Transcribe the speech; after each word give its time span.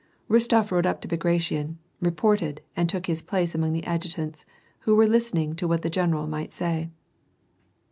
Rostof 0.31 0.71
rode 0.71 0.87
up 0.87 0.99
to 1.01 1.07
Bagra 1.07 1.39
tion, 1.39 1.77
reported, 2.01 2.61
and 2.75 2.89
took 2.89 3.05
his 3.05 3.21
place 3.21 3.53
among 3.53 3.73
the 3.73 3.83
adjutants, 3.85 4.47
who 4.79 4.95
were 4.95 5.05
listening 5.05 5.53
to 5.57 5.67
what 5.67 5.83
the 5.83 5.91
generals 5.91 6.27
might 6.27 6.51
say. 6.53 6.89